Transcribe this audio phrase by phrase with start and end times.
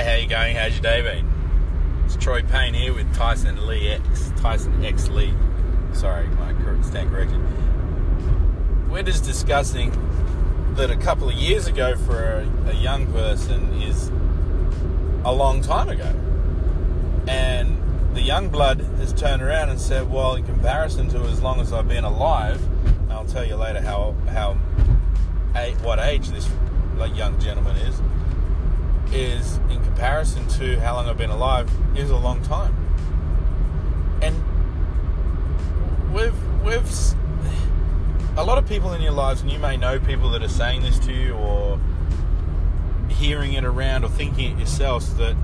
[0.00, 0.56] Hey, how you going?
[0.56, 1.30] How's your day been?
[2.06, 4.32] It's Troy Payne here with Tyson Lee X.
[4.38, 5.34] Tyson X Lee.
[5.92, 8.88] Sorry, my stand correction.
[8.90, 9.90] We're just discussing
[10.76, 14.08] that a couple of years ago for a, a young person is
[15.26, 16.14] a long time ago.
[17.28, 17.76] And
[18.14, 21.74] the young blood has turned around and said, well, in comparison to as long as
[21.74, 22.58] I've been alive,
[23.10, 24.54] I'll tell you later how, how
[25.82, 26.48] what age this
[27.14, 28.00] young gentleman is,
[29.12, 32.76] is in comparison to how long I've been alive is a long time.
[34.22, 34.34] And
[36.12, 36.90] we've we've
[38.36, 40.82] a lot of people in your lives, and you may know people that are saying
[40.82, 41.80] this to you or
[43.08, 45.36] hearing it around or thinking it yourselves that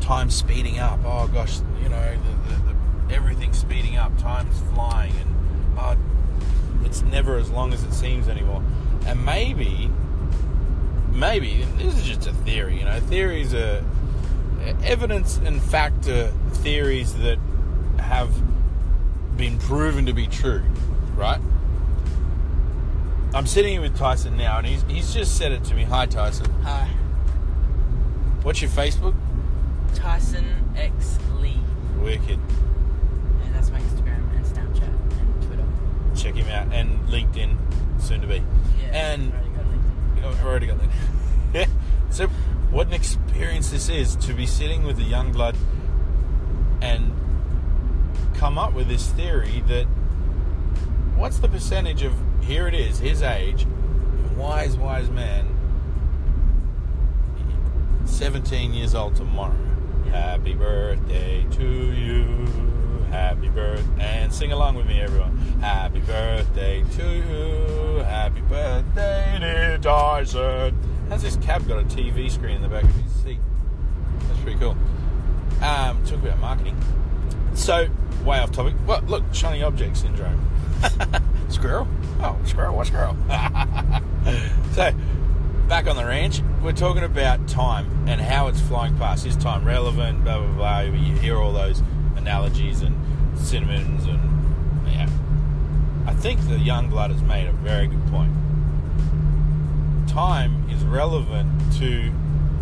[0.00, 0.98] time's speeding up.
[1.04, 2.62] Oh gosh, you know the, the,
[3.08, 4.16] the, everything's speeding up.
[4.18, 5.96] Time's flying, and oh,
[6.84, 8.62] it's never as long as it seems anymore.
[9.06, 9.90] And maybe
[11.16, 13.00] maybe this is just a theory you know.
[13.00, 13.84] Theories are
[14.84, 17.38] evidence and fact are theories that
[17.98, 18.30] have
[19.36, 20.62] been proven to be true
[21.16, 21.40] right?
[23.34, 25.82] I'm sitting here with tyson now and he's, he's just said it to me.
[25.84, 26.50] Hi tyson.
[26.62, 26.88] Hi,
[28.42, 29.14] what's your facebook?
[29.94, 30.44] Tyson
[30.76, 31.58] X Lee,
[31.98, 32.38] wicked.
[33.44, 35.64] And that's my Instagram and Snapchat and Twitter.
[36.14, 36.72] check him out.
[36.72, 37.56] And linkedin
[38.00, 38.42] soon to be.
[38.82, 39.32] Yeah, and
[40.46, 40.90] already got LinkedIn.
[40.90, 41.68] I've already got that.
[42.10, 42.26] so,
[42.70, 45.56] what an experience this is to be sitting with a young blood
[46.80, 47.12] and
[48.34, 49.86] come up with this theory that
[51.16, 53.66] what's the percentage of here it is, his age,
[54.36, 55.46] wise, wise man,
[58.04, 59.56] 17 years old tomorrow.
[60.06, 60.12] Yeah.
[60.12, 62.46] Happy birthday to you.
[63.10, 64.02] Happy birthday.
[64.02, 65.36] And sing along with me, everyone.
[65.60, 65.95] Happy
[70.24, 70.76] dear Tyson.
[71.08, 73.38] How's this cab got a TV screen in the back of his seat?
[74.20, 74.76] That's pretty cool.
[75.62, 76.76] Um, talk about marketing.
[77.54, 77.88] So,
[78.24, 78.74] way off topic.
[78.86, 80.50] Well, look, shiny object syndrome.
[81.48, 81.86] squirrel?
[82.20, 83.16] Oh, squirrel, what squirrel?
[84.72, 84.92] so,
[85.68, 89.26] back on the ranch, we're talking about time and how it's flying past.
[89.26, 90.24] Is time relevant?
[90.24, 90.80] Blah, blah, blah.
[90.80, 91.82] You hear all those
[92.16, 92.96] analogies and
[93.38, 95.08] cinnamons and, yeah.
[96.06, 98.32] I think the young blood has made a very good point.
[100.16, 102.10] Time is relevant to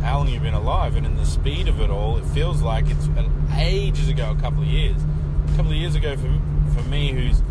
[0.00, 2.88] how long you've been alive, and in the speed of it all, it feels like
[2.88, 4.96] it's an ages ago, a couple of years.
[5.52, 6.32] A couple of years ago for,
[6.74, 7.42] for me, who's,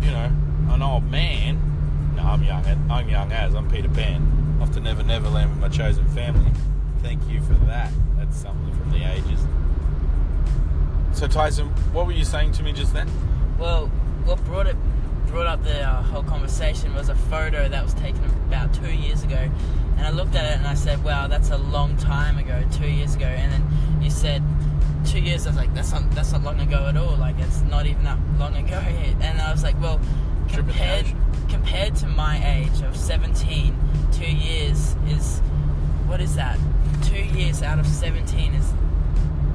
[0.00, 0.32] you know,
[0.70, 1.60] an old man.
[2.16, 2.66] No, I'm young.
[2.90, 4.58] I'm young as I'm Peter Pan.
[4.60, 6.50] Off to Never Never Land with my chosen family.
[7.00, 7.92] Thank you for that.
[8.16, 9.46] That's something from the ages.
[11.16, 13.08] So Tyson, what were you saying to me just then?
[13.60, 13.86] Well,
[14.24, 14.76] what brought it
[15.26, 19.22] brought up the uh, whole conversation was a photo that was taken about two years
[19.22, 19.50] ago,
[19.96, 22.88] and I looked at it and I said, "Wow, that's a long time ago, two
[22.88, 24.42] years ago." And then you said,
[25.04, 27.16] two years." I was like, "That's not that's not long ago at all.
[27.16, 28.78] Like it's not even that long ago."
[29.20, 30.00] And I was like, "Well,
[30.48, 31.06] compared
[31.48, 33.76] compared to my age of 17,
[34.12, 35.40] two years is
[36.06, 36.58] what is that?
[37.04, 38.72] Two years out of 17 is."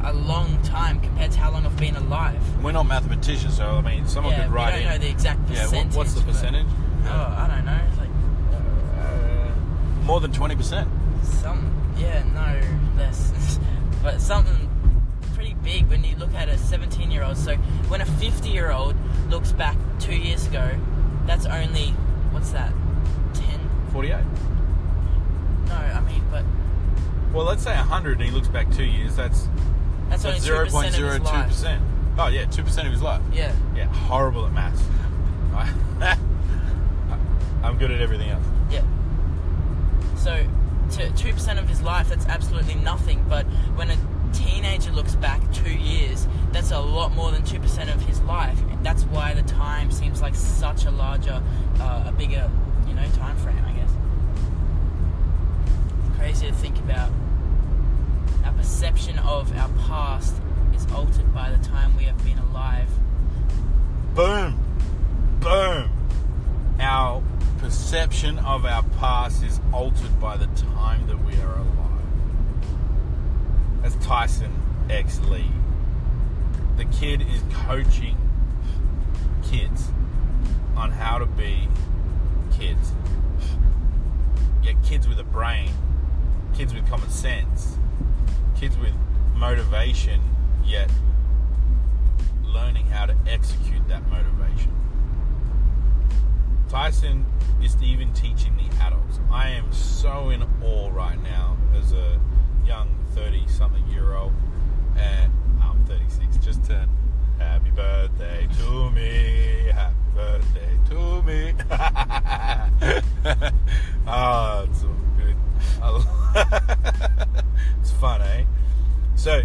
[0.03, 2.41] A long time compared to how long I've been alive.
[2.63, 5.39] We're not mathematicians, so I mean, someone yeah, could write we don't know the exact
[5.49, 5.87] yeah, percentage.
[5.89, 6.65] what, what's the but- percentage?
[7.05, 7.81] Oh, I don't know.
[7.99, 8.09] Like
[8.99, 10.89] Uh, more than twenty percent.
[11.23, 13.59] some, yeah, no, less,
[14.03, 14.69] but something
[15.35, 17.37] pretty big when you look at a 17-year-old.
[17.37, 17.55] So
[17.87, 18.95] when a 50-year-old
[19.29, 20.69] looks back two years ago,
[21.25, 21.89] that's only
[22.31, 22.71] what's that?
[23.33, 23.59] 10?
[23.91, 24.23] Forty-eight.
[25.67, 26.43] No, I mean, but
[27.33, 29.15] Well, let's say hundred, and he looks back two years.
[29.15, 29.47] That's
[30.23, 31.81] that's only zero point zero two percent.
[32.17, 33.21] Oh yeah, two percent of his life.
[33.33, 34.81] Yeah, Yeah, horrible at maths.
[37.63, 38.45] I'm good at everything else.
[38.71, 38.81] yeah.
[40.17, 40.45] So
[41.15, 43.23] two percent of his life, that's absolutely nothing.
[43.29, 43.45] But
[43.75, 43.97] when a
[44.33, 48.59] teenager looks back two years, that's a lot more than two percent of his life.
[48.83, 51.41] That's why the time seems like such a larger,
[51.79, 52.49] uh, a bigger,
[52.87, 53.63] you know, time frame.
[53.65, 53.91] I guess.
[56.17, 57.09] Crazy to think about.
[59.91, 60.37] Past
[60.73, 62.87] is altered by the time we have been alive.
[64.15, 64.57] Boom,
[65.41, 65.91] boom.
[66.79, 67.21] Our
[67.57, 70.47] perception of our past is altered by the
[70.77, 72.05] time that we are alive.
[73.81, 74.53] That's Tyson
[74.89, 75.51] X Lee.
[76.77, 78.15] The kid is coaching
[79.43, 79.89] kids
[80.77, 81.67] on how to be
[82.57, 82.93] kids.
[84.63, 85.69] Yeah, kids with a brain,
[86.55, 87.77] kids with common sense,
[88.55, 88.93] kids with
[89.41, 90.21] motivation,
[90.63, 90.87] yet
[92.45, 94.71] learning how to execute that motivation.
[96.69, 97.25] Tyson
[97.59, 99.19] is even teaching the adults.
[99.31, 102.19] I am so in awe right now as a
[102.67, 104.31] young 30 something year old,
[104.95, 106.91] and I'm 36, just turned.
[107.39, 111.53] Happy birthday to me, happy birthday to me.
[114.05, 115.35] oh, it's all good.
[117.81, 118.43] it's fun, eh?
[119.21, 119.43] So,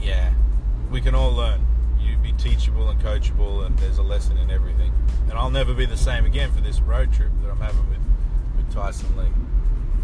[0.00, 0.32] yeah,
[0.92, 1.66] we can all learn.
[1.98, 4.92] You be teachable and coachable, and there's a lesson in everything.
[5.28, 7.98] And I'll never be the same again for this road trip that I'm having with,
[8.56, 9.26] with Tyson Lee.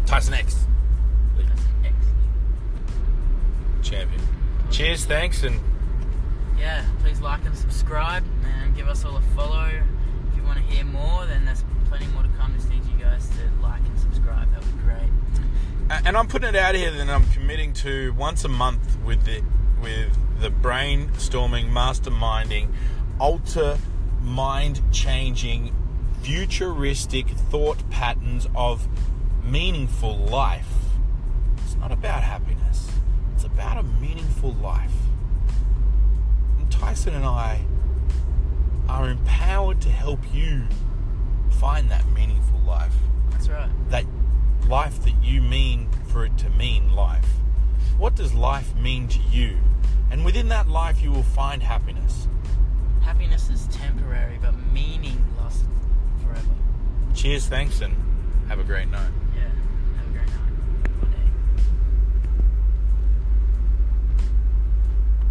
[0.05, 0.67] Tyson X.
[1.37, 1.61] Lee, That's
[3.87, 4.21] champion.
[4.69, 5.57] Cheers, thanks, and
[6.57, 9.71] Yeah, please like and subscribe and give us all a follow.
[10.29, 11.63] If you want to hear more, then there's
[16.09, 19.43] and I'm putting it out here that I'm committing to once a month with the
[19.79, 20.11] with
[20.41, 22.69] the brainstorming, masterminding,
[23.19, 23.77] alter
[24.19, 25.71] mind changing,
[26.23, 28.87] futuristic thought patterns of
[29.43, 30.73] meaningful life.
[31.63, 32.89] It's not about happiness.
[33.35, 34.95] It's about a meaningful life.
[36.57, 37.63] And Tyson and I
[38.87, 40.63] are empowered to help you
[41.51, 42.95] find that meaningful life
[43.29, 43.69] That's right.
[43.89, 44.05] that
[44.69, 47.25] life that you mean for it to mean life.
[47.97, 49.57] What does life mean to you?
[50.11, 52.27] And within that life, you will find happiness.
[53.01, 55.63] Happiness is temporary, but meaning lasts
[56.23, 56.53] forever.
[57.15, 57.95] Cheers, thanks, and
[58.47, 59.09] have a great night.
[59.35, 59.49] Yeah.
[59.97, 60.53] Have a great night.
[61.01, 61.29] Or day.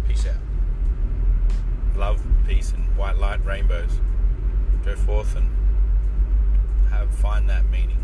[0.05, 0.35] Peace out.
[1.97, 4.01] Love, peace, and white light rainbows.
[4.83, 5.49] Go forth and
[6.89, 7.95] have find that meaning.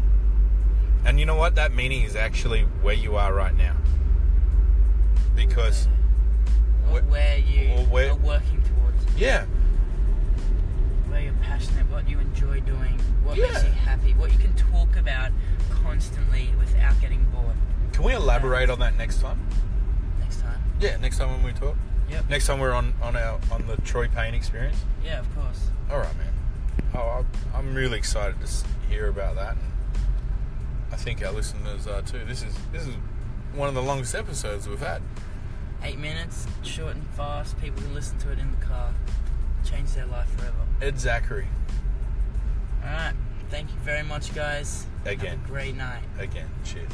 [1.06, 1.56] And you know what?
[1.56, 3.76] That meaning is actually where you are right now.
[5.36, 5.88] Because
[6.92, 9.06] Or Wh- where you or where- are working towards.
[9.18, 9.46] yeah,
[11.08, 13.48] where you're passionate, what you enjoy doing, what Yeah.
[13.48, 15.32] makes you happy, what you can talk about
[15.84, 17.56] constantly without getting bored.
[17.92, 19.40] can we elaborate on that next time?
[20.20, 20.60] Next time.
[20.80, 21.76] Yeah, next time when we talk.
[22.10, 22.30] Yep.
[22.30, 24.78] Next time we're on on our on the Troy Payne experience.
[25.04, 25.70] Yeah, of course.
[25.90, 26.34] All right, man.
[26.94, 28.48] Oh, I'm- I'm really excited to
[28.90, 29.58] hear about that.
[30.92, 32.24] I think our listeners are uh, too.
[32.26, 32.96] This is this is
[33.54, 35.02] one of the longest episodes we've had.
[35.84, 37.60] Eight minutes, short and fast.
[37.62, 38.94] People can listen to it in the car.
[39.70, 40.56] Change their life forever.
[40.82, 41.48] Ed Zachary
[42.84, 43.14] All right.
[43.50, 44.86] Thank you very much, guys.
[45.06, 45.38] Again.
[45.38, 46.04] Have a great night.
[46.20, 46.50] again.
[46.64, 46.90] Cheers.